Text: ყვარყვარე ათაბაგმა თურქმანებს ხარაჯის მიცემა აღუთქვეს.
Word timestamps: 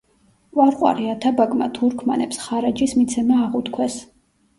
ყვარყვარე 0.59 1.03
ათაბაგმა 1.15 1.67
თურქმანებს 1.75 2.39
ხარაჯის 2.45 2.95
მიცემა 3.01 3.37
აღუთქვეს. 3.45 3.99